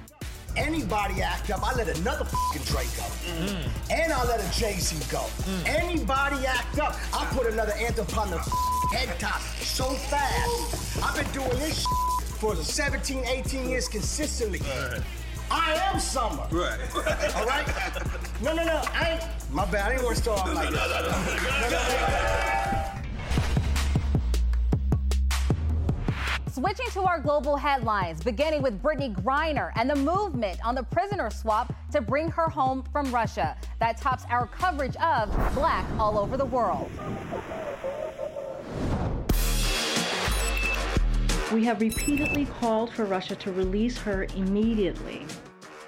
[0.55, 3.03] Anybody act up, I let another fucking Drake go.
[3.03, 3.91] Mm-hmm.
[3.91, 5.19] And I let a Jay-Z go.
[5.19, 5.67] Mm.
[5.67, 8.37] Anybody act up, I put another anthem on the
[8.95, 11.03] head top so fast.
[11.03, 11.85] I've been doing this
[12.39, 14.61] for 17, 18 years consistently.
[15.51, 16.47] I am summer.
[16.51, 16.79] Right.
[17.35, 17.67] All right?
[18.41, 18.81] No, no, no.
[18.93, 19.23] I ain't.
[19.51, 19.87] My bad.
[19.87, 22.96] I didn't want to start off like that.
[26.57, 31.29] Switching to our global headlines, beginning with Brittney Griner and the movement on the prisoner
[31.29, 33.55] swap to bring her home from Russia.
[33.79, 36.89] That tops our coverage of Black all over the world.
[41.53, 45.27] We have repeatedly called for Russia to release her immediately.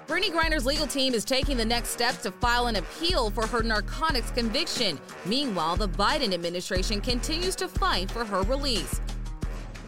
[0.06, 3.64] Brittney Griner's legal team is taking the next step to file an appeal for her
[3.64, 5.00] narcotics conviction.
[5.26, 9.00] Meanwhile, the Biden administration continues to fight for her release.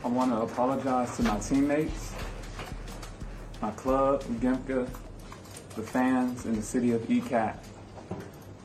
[0.05, 2.13] I want to apologize to my teammates,
[3.61, 4.89] my club, Gemka,
[5.77, 7.57] the fans, and the city of ECAT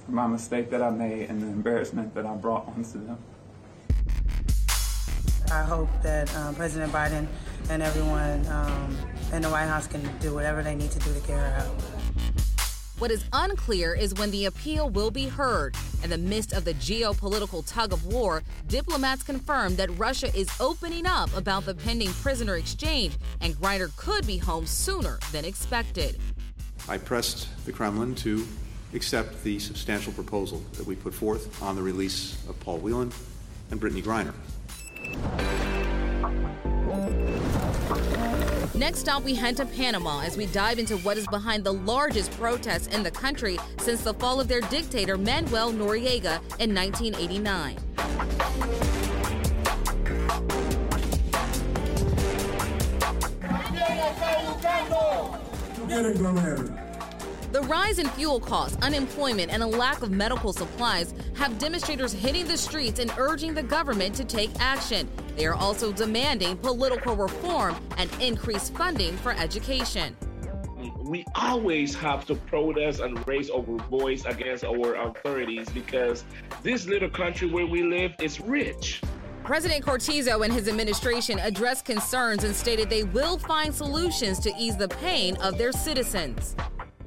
[0.05, 3.19] for my mistake that I made and the embarrassment that I brought onto them.
[5.51, 7.27] I hope that um, President Biden
[7.69, 8.97] and everyone um,
[9.31, 12.46] in the White House can do whatever they need to do to get her out.
[12.99, 15.75] What is unclear is when the appeal will be heard.
[16.03, 21.05] In the midst of the geopolitical tug of war, diplomats confirmed that Russia is opening
[21.05, 26.19] up about the pending prisoner exchange, and Griner could be home sooner than expected.
[26.89, 28.47] I pressed the Kremlin to
[28.95, 33.11] accept the substantial proposal that we put forth on the release of Paul Whelan
[33.69, 34.33] and Brittney Griner.
[38.75, 42.31] Next stop, we head to Panama as we dive into what is behind the largest
[42.31, 47.77] protests in the country since the fall of their dictator Manuel Noriega in 1989.
[57.53, 62.45] The rise in fuel costs, unemployment, and a lack of medical supplies have demonstrators hitting
[62.45, 65.09] the streets and urging the government to take action.
[65.37, 70.17] They are also demanding political reform and increased funding for education.
[71.03, 76.25] We always have to protest and raise our voice against our authorities because
[76.63, 79.01] this little country where we live is rich.
[79.45, 84.75] President Cortizo and his administration addressed concerns and stated they will find solutions to ease
[84.75, 86.57] the pain of their citizens.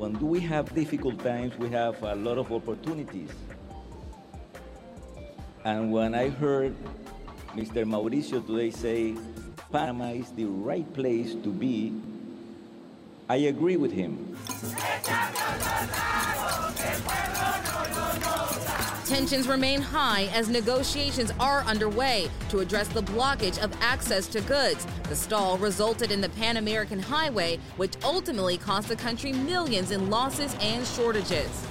[0.01, 3.29] When we have difficult times, we have a lot of opportunities.
[5.63, 6.75] And when I heard
[7.53, 7.85] Mr.
[7.85, 9.15] Mauricio today say
[9.71, 11.93] Panama is the right place to be,
[13.29, 14.39] I agree with him.
[19.07, 24.87] Tensions remain high as negotiations are underway to address the blockage of access to goods.
[25.09, 30.11] The stall resulted in the Pan American Highway, which ultimately cost the country millions in
[30.11, 31.67] losses and shortages.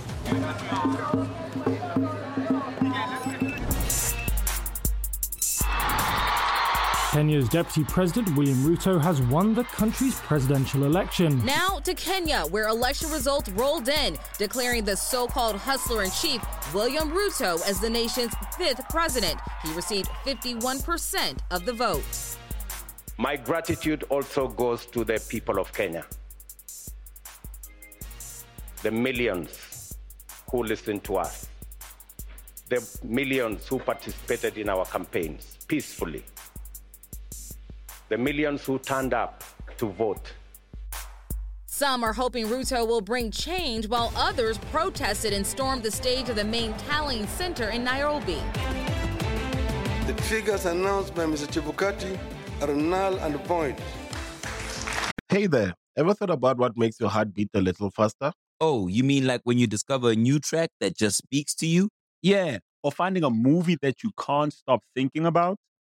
[7.11, 11.43] Kenya's Deputy President William Ruto has won the country's presidential election.
[11.43, 16.39] Now to Kenya, where election results rolled in, declaring the so called hustler in chief,
[16.71, 19.39] William Ruto, as the nation's fifth president.
[19.63, 22.03] He received 51% of the vote.
[23.17, 26.05] My gratitude also goes to the people of Kenya,
[28.83, 29.97] the millions
[30.51, 31.47] who listened to us,
[32.67, 36.23] the millions who participated in our campaigns peacefully
[38.09, 39.43] the millions who turned up
[39.77, 40.33] to vote.
[41.67, 46.35] Some are hoping Ruto will bring change, while others protested and stormed the stage of
[46.35, 48.41] the main tallying center in Nairobi.
[50.07, 51.47] The figures announced by Mr.
[51.47, 52.17] Chebukati
[52.61, 53.75] are null and void.
[55.29, 58.33] Hey there, ever thought about what makes your heart beat a little faster?
[58.59, 61.89] Oh, you mean like when you discover a new track that just speaks to you?
[62.21, 65.57] Yeah, or finding a movie that you can't stop thinking about?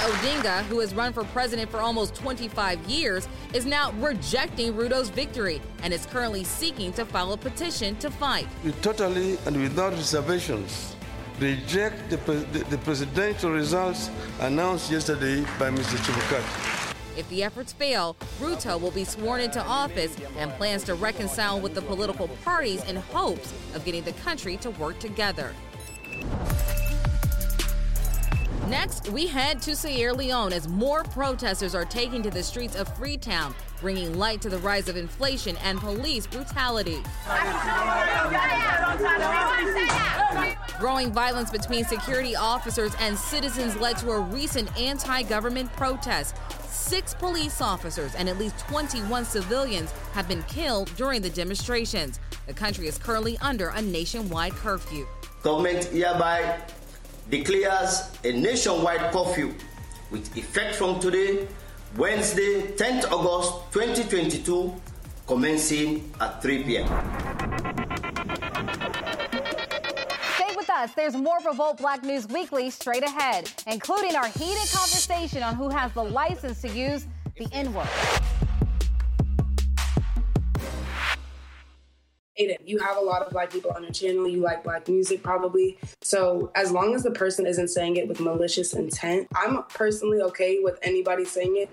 [0.00, 5.60] Odinga, who has run for president for almost 25 years, is now rejecting Ruto's victory
[5.82, 8.48] and is currently seeking to file a petition to fight.
[8.64, 10.96] We totally and without reservations
[11.38, 14.08] reject the, the, the presidential results
[14.40, 15.98] announced yesterday by Mr.
[15.98, 16.94] Chebukati.
[17.18, 21.74] If the efforts fail, Ruto will be sworn into office and plans to reconcile with
[21.74, 25.52] the political parties in hopes of getting the country to work together.
[28.70, 32.86] Next, we head to Sierra Leone as more protesters are taking to the streets of
[32.96, 37.02] Freetown, bringing light to the rise of inflation and police brutality.
[40.78, 46.36] Growing violence between security officers and citizens led to a recent anti government protest.
[46.68, 52.20] Six police officers and at least 21 civilians have been killed during the demonstrations.
[52.46, 55.08] The country is currently under a nationwide curfew.
[55.42, 56.60] Government hereby
[57.30, 59.54] declares a nationwide curfew
[60.10, 61.46] with effect from today,
[61.96, 64.74] Wednesday, 10th August 2022,
[65.26, 66.86] commencing at 3 p.m.
[70.34, 70.92] Stay with us.
[70.94, 75.92] There's more Revolt Black News Weekly straight ahead, including our heated conversation on who has
[75.92, 77.88] the license to use the N word.
[82.64, 84.26] You have a lot of black people on your channel.
[84.26, 85.78] You like black music, probably.
[86.00, 90.60] So as long as the person isn't saying it with malicious intent, I'm personally okay
[90.62, 91.70] with anybody saying it.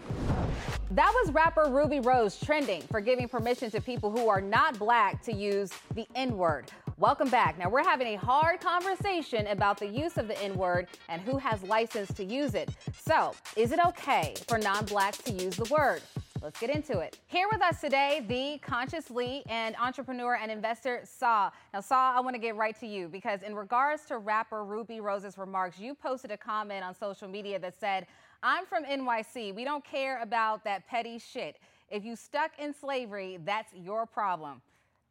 [0.92, 5.22] That was rapper Rubi Rose trending for giving permission to people who are not black
[5.24, 6.72] to use the N word.
[6.98, 7.60] Welcome back.
[7.60, 11.38] Now, we're having a hard conversation about the use of the N word and who
[11.38, 12.70] has license to use it.
[13.06, 16.02] So, is it okay for non blacks to use the word?
[16.42, 17.20] Let's get into it.
[17.26, 21.50] Here with us today, the consciously and entrepreneur and investor Saw.
[21.74, 25.00] Now, Saw, I want to get right to you because in regards to rapper Rubi
[25.00, 28.06] Rose's remarks, you posted a comment on social media that said,
[28.44, 29.56] I'm from NYC.
[29.56, 31.58] We don't care about that petty shit.
[31.90, 34.62] If you stuck in slavery, that's your problem.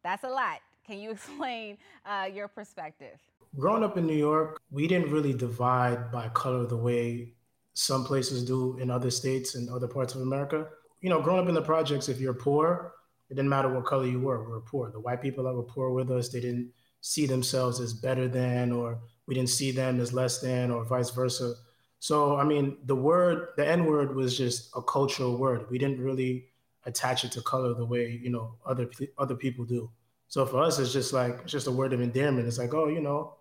[0.03, 0.59] That's a lot.
[0.85, 3.19] Can you explain uh, your perspective?
[3.57, 7.33] Growing up in New York, we didn't really divide by color the way
[7.73, 10.67] some places do in other states and other parts of America
[11.01, 12.93] you know, growing up in the projects, if you're poor,
[13.29, 14.43] it didn't matter what color you were.
[14.43, 14.91] We were poor.
[14.91, 18.71] The white people that were poor with us, they didn't see themselves as better than,
[18.71, 21.53] or we didn't see them as less than, or vice versa.
[21.99, 25.69] So, I mean, the word, the N word was just a cultural word.
[25.69, 26.45] We didn't really
[26.85, 29.89] attach it to color the way, you know, other, other people do.
[30.27, 32.47] So for us, it's just like, it's just a word of endearment.
[32.47, 33.35] It's like, oh, you know,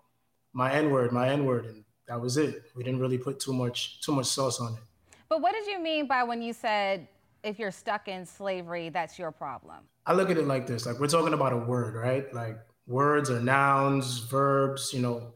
[0.53, 1.67] my N word, my N word.
[1.67, 2.71] And that was it.
[2.75, 4.83] We didn't really put too much, too much sauce on it.
[5.29, 7.09] But what did you mean by when you said
[7.47, 9.77] if you're stuck in slavery, that's your problem?
[10.05, 12.33] I look at it like this like, we're talking about a word, right?
[12.35, 15.33] Like, words are nouns, verbs, you know,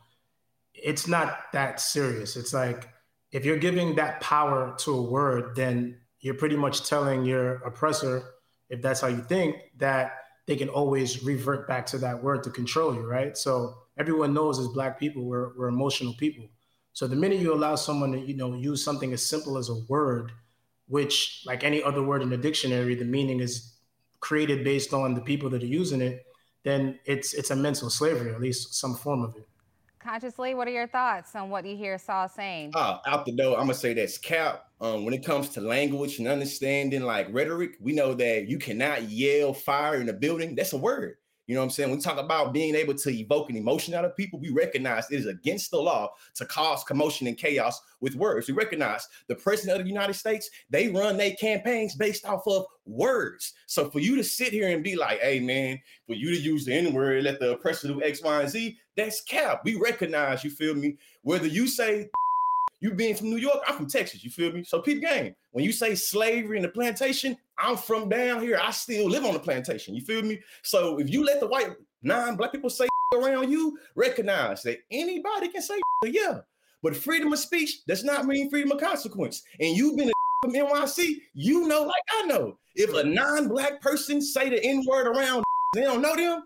[0.74, 2.36] it's not that serious.
[2.36, 2.88] It's like,
[3.30, 8.24] if you're giving that power to a word, then you're pretty much telling your oppressor,
[8.68, 10.12] if that's how you think, that
[10.46, 13.36] they can always revert back to that word to control you, right?
[13.36, 16.48] So everyone knows as black people, we're, we're emotional people.
[16.92, 19.76] So the minute you allow someone to, you know, use something as simple as a
[19.88, 20.32] word,
[20.90, 23.74] which like any other word in the dictionary, the meaning is
[24.18, 26.26] created based on the people that are using it,
[26.64, 29.48] then it's it's a mental slavery, at least some form of it.
[30.00, 32.72] Consciously, what are your thoughts on what you hear Saul saying?
[32.74, 34.64] Uh, out the door, I'm gonna say that's cap.
[34.80, 39.10] Um, when it comes to language and understanding like rhetoric, we know that you cannot
[39.10, 40.54] yell fire in a building.
[40.54, 41.16] That's a word.
[41.50, 41.90] You know what I'm saying?
[41.90, 45.10] When we talk about being able to evoke an emotion out of people, we recognize
[45.10, 48.46] it is against the law to cause commotion and chaos with words.
[48.46, 52.66] We recognize the president of the United States, they run their campaigns based off of
[52.86, 53.52] words.
[53.66, 56.66] So for you to sit here and be like, hey man, for you to use
[56.66, 59.62] the N-word, let the oppressor do X, Y, and Z, that's cap.
[59.64, 60.98] We recognize, you feel me?
[61.22, 62.10] Whether you say
[62.80, 64.22] you being from New York, I'm from Texas.
[64.22, 64.62] You feel me?
[64.62, 65.34] So peep game.
[65.50, 68.58] When you say slavery in the plantation, I'm from down here.
[68.62, 69.94] I still live on the plantation.
[69.94, 70.40] You feel me?
[70.62, 71.70] So if you let the white
[72.02, 76.40] non-black people say around you, recognize that anybody can say yeah.
[76.82, 79.42] But freedom of speech does not mean freedom of consequence.
[79.60, 80.10] And you've been
[80.42, 85.44] from NYC, you know, like I know, if a non-black person say the N-word around,
[85.74, 86.44] they don't know them,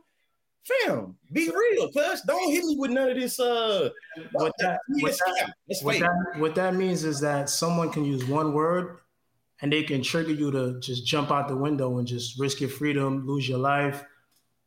[0.64, 3.38] fam, be real, plus don't hit me with none of this.
[3.38, 3.90] Uh,
[4.32, 5.52] what that, what, that,
[5.82, 8.98] what, that, what that means is that someone can use one word
[9.64, 12.68] and they can trigger you to just jump out the window and just risk your
[12.68, 14.04] freedom, lose your life.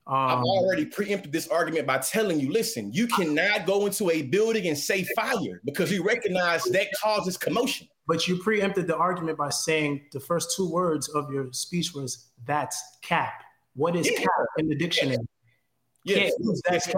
[0.07, 4.23] Um, I've already preempted this argument by telling you, listen, you cannot go into a
[4.23, 7.87] building and say fire because you recognize that causes commotion.
[8.07, 12.29] But you preempted the argument by saying the first two words of your speech was
[12.47, 13.43] "that's cap."
[13.75, 14.21] What is yeah.
[14.21, 15.17] cap in the dictionary?
[16.05, 16.33] Yes.
[16.39, 16.89] If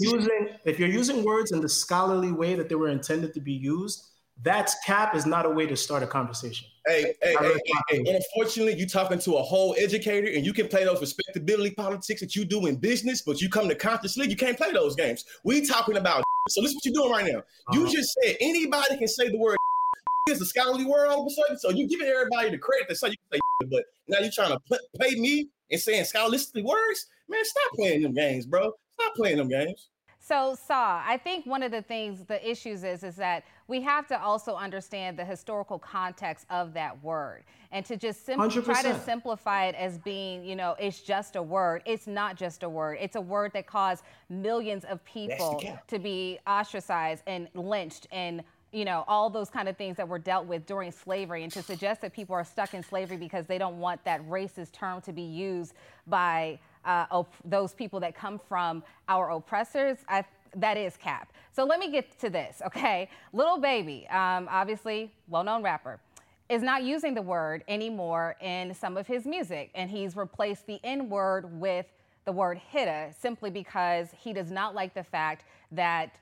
[0.00, 3.40] you're, using, if you're using words in the scholarly way that they were intended to
[3.40, 4.06] be used,
[4.42, 6.68] that's cap is not a way to start a conversation.
[6.86, 7.54] Hey, hey, hey,
[7.90, 11.74] hey, hey, unfortunately, you're talking to a whole educator, and you can play those respectability
[11.74, 14.94] politics that you do in business, but you come to consciously, you can't play those
[14.94, 15.24] games.
[15.44, 17.38] We talking about so this is what you're doing right now.
[17.40, 17.80] Uh-huh.
[17.80, 19.56] You just said anybody can say the word
[20.28, 21.58] it's a scholarly word all of a sudden.
[21.58, 24.52] So you giving everybody the credit that so you can say, but now you're trying
[24.52, 28.72] to play me and saying scholarly words, man, stop playing them games, bro.
[29.00, 29.88] Stop playing them games.
[30.28, 34.06] So, Saw, I think one of the things, the issues is, is that we have
[34.08, 39.00] to also understand the historical context of that word, and to just sim- try to
[39.00, 41.80] simplify it as being, you know, it's just a word.
[41.86, 42.98] It's not just a word.
[43.00, 48.84] It's a word that caused millions of people to be ostracized and lynched and you
[48.84, 52.02] know, all those kind of things that were dealt with during slavery, and to suggest
[52.02, 55.22] that people are stuck in slavery because they don't want that racist term to be
[55.22, 55.72] used
[56.06, 60.24] by uh, op- those people that come from our oppressors, I,
[60.56, 61.32] that is cap.
[61.52, 63.10] So let me get to this, okay?
[63.32, 66.00] Lil Baby, um, obviously well-known rapper,
[66.48, 70.80] is not using the word anymore in some of his music, and he's replaced the
[70.84, 71.86] N-word with
[72.24, 76.14] the word hitta simply because he does not like the fact that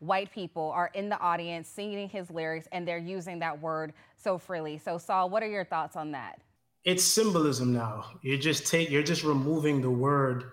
[0.00, 4.36] white people are in the audience singing his lyrics and they're using that word so
[4.36, 4.76] freely.
[4.78, 6.38] So Saul, what are your thoughts on that?
[6.84, 8.04] It's symbolism now.
[8.22, 10.52] You're just take you're just removing the word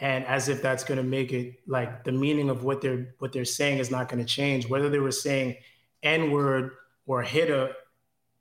[0.00, 3.32] and as if that's going to make it like the meaning of what they're what
[3.32, 5.56] they're saying is not going to change whether they were saying
[6.02, 6.72] n word
[7.06, 7.72] or hitta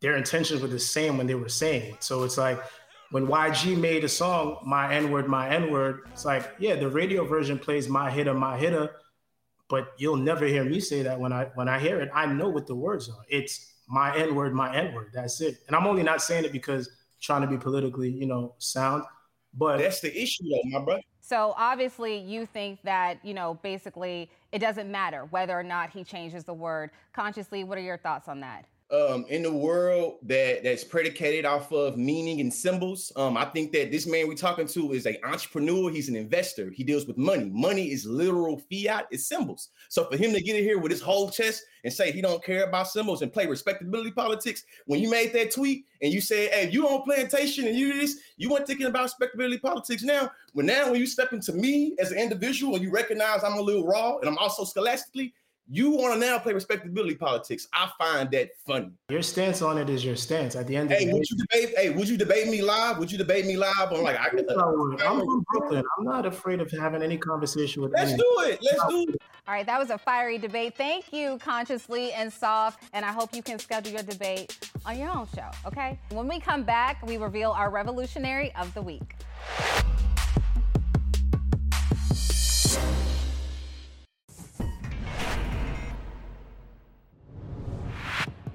[0.02, 2.04] their intentions were the same when they were saying it.
[2.04, 2.62] So it's like
[3.12, 6.90] when YG made a song, My N Word, My N Word, it's like, yeah, the
[6.90, 8.92] radio version plays My Hitta, My Hitta,
[9.70, 12.10] but you'll never hear me say that when I when I hear it.
[12.14, 13.24] I know what the words are.
[13.30, 15.12] It's my N word, my N word.
[15.14, 15.60] That's it.
[15.68, 16.90] And I'm only not saying it because
[17.22, 19.04] trying to be politically, you know, sound.
[19.54, 21.02] But that's the issue, though, my brother.
[21.22, 26.04] So obviously, you think that you know, basically, it doesn't matter whether or not he
[26.04, 27.64] changes the word consciously.
[27.64, 28.66] What are your thoughts on that?
[28.90, 33.12] Um, in the world that that's predicated off of meaning and symbols.
[33.16, 35.92] Um, I think that this man we're talking to is an entrepreneur.
[35.92, 36.70] He's an investor.
[36.70, 37.50] He deals with money.
[37.54, 39.08] Money is literal fiat.
[39.12, 39.70] It's symbols.
[39.90, 42.44] So for him to get in here with his whole chest and say he don't
[42.44, 46.52] care about symbols and play respectability politics, when you made that tweet and you said,
[46.52, 50.04] "Hey, you on plantation and you this," you weren't thinking about respectability politics.
[50.04, 53.58] Now, when now when you step into me as an individual and you recognize I'm
[53.58, 55.34] a little raw and I'm also scholastically
[55.70, 57.68] you want to now play respectability politics.
[57.74, 58.92] I find that funny.
[59.10, 60.56] Your stance on it is your stance.
[60.56, 61.78] At the end hey, of the would day, you debate?
[61.78, 62.98] Hey, would you debate me live?
[62.98, 64.18] Would you debate me live on like?
[64.18, 64.38] I, I'm
[65.26, 65.84] from Brooklyn.
[65.98, 67.92] I'm not afraid of having any conversation with.
[67.92, 68.46] Let's anyone.
[68.46, 68.60] do it.
[68.62, 69.22] Let's do it.
[69.48, 70.76] All right, that was a fiery debate.
[70.76, 75.10] Thank you, Consciously and Soft, and I hope you can schedule your debate on your
[75.10, 75.50] own show.
[75.66, 75.98] Okay.
[76.10, 79.16] When we come back, we reveal our revolutionary of the week.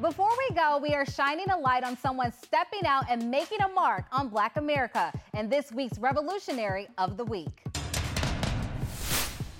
[0.02, 3.68] Before we go, we are shining a light on someone stepping out and making a
[3.68, 7.62] mark on Black America and this week's Revolutionary of the Week.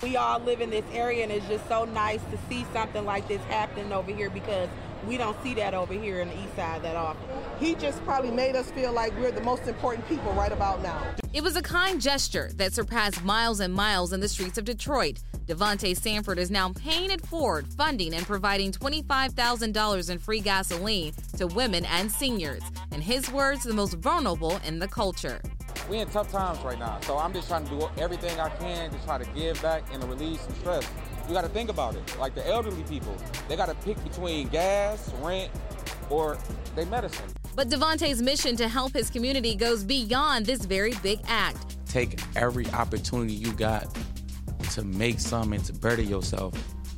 [0.01, 3.25] We all live in this area, and it's just so nice to see something like
[3.29, 4.67] this happening over here because
[5.07, 7.23] we don't see that over here in the east side that often.
[7.59, 11.01] He just probably made us feel like we're the most important people right about now.
[11.33, 15.19] It was a kind gesture that surpassed miles and miles in the streets of Detroit.
[15.45, 21.47] Davontae Sanford is now paying it forward, funding and providing $25,000 in free gasoline to
[21.47, 22.63] women and seniors.
[22.91, 25.41] In his words, the most vulnerable in the culture.
[25.89, 28.89] We're in tough times right now, so I'm just trying to do everything I can
[28.91, 30.87] to try to give back and to release some stress.
[31.27, 32.19] You got to think about it.
[32.19, 33.15] Like the elderly people,
[33.47, 35.51] they got to pick between gas, rent,
[36.09, 36.37] or
[36.75, 37.25] their medicine.
[37.55, 41.77] But Davontae's mission to help his community goes beyond this very big act.
[41.87, 43.87] Take every opportunity you got
[44.71, 46.53] to make something to better yourself.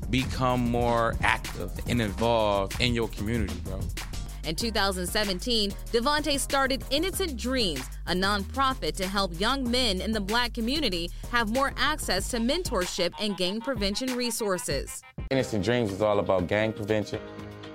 [0.10, 3.80] Become more active and involved in your community, bro.
[4.46, 10.54] In 2017, Davontae started Innocent Dreams, a nonprofit to help young men in the black
[10.54, 15.02] community have more access to mentorship and gang prevention resources.
[15.32, 17.20] Innocent Dreams is all about gang prevention,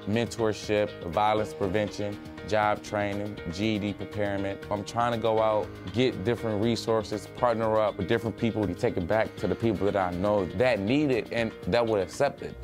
[0.06, 2.16] mentorship, violence prevention,
[2.46, 4.56] job training, GED preparation.
[4.70, 8.96] I'm trying to go out, get different resources, partner up with different people to take
[8.96, 12.42] it back to the people that I know that need it and that would accept
[12.42, 12.54] it.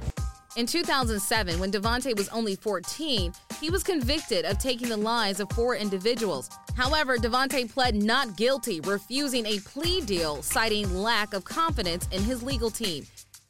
[0.56, 3.30] In 2007, when Davontae was only 14,
[3.60, 6.48] he was convicted of taking the lives of four individuals.
[6.74, 12.42] However, Davontae pled not guilty, refusing a plea deal, citing lack of confidence in his
[12.42, 13.06] legal team.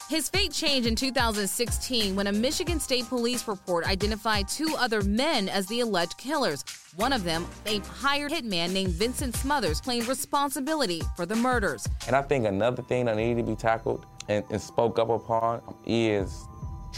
[0.08, 5.48] His fate changed in 2016 when a Michigan State Police report identified two other men
[5.48, 6.64] as the alleged killers.
[6.96, 11.86] One of them, a hired hitman named Vincent Smothers, claimed responsibility for the murders.
[12.08, 15.60] And I think another thing that needed to be tackled and, and spoke up upon
[15.84, 16.45] is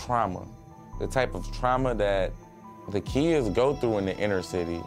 [0.04, 0.46] trauma.
[0.98, 2.32] The type of trauma that
[2.90, 4.80] the kids go through in the inner city,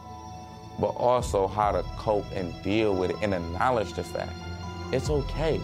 [0.80, 4.34] but also how to cope and deal with it and acknowledge the fact
[4.92, 5.60] it's okay.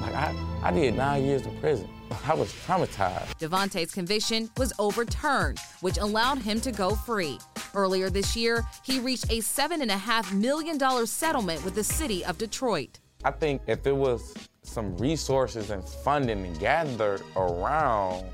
[0.00, 1.88] Like I, I did nine years in prison.
[2.26, 3.36] I was traumatized.
[3.38, 7.38] Davontae's conviction was overturned, which allowed him to go free.
[7.74, 13.00] Earlier this year, he reached a $7.5 million settlement with the city of Detroit.
[13.24, 18.24] I think if there was some resources and funding gathered around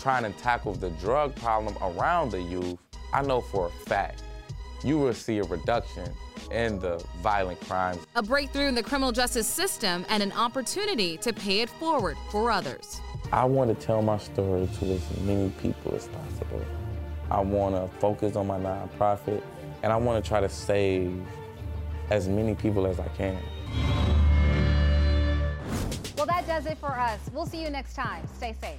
[0.00, 2.78] trying to tackle the drug problem around the youth,
[3.12, 4.22] I know for a fact
[4.82, 6.10] you will see a reduction
[6.50, 7.98] in the violent crimes.
[8.16, 12.50] A breakthrough in the criminal justice system and an opportunity to pay it forward for
[12.50, 13.00] others.
[13.30, 16.64] I want to tell my story to as many people as possible.
[17.30, 19.42] I want to focus on my nonprofit
[19.82, 21.22] and I want to try to save
[22.08, 23.38] as many people as I can.
[26.16, 27.20] Well, that does it for us.
[27.32, 28.26] We'll see you next time.
[28.36, 28.78] Stay safe.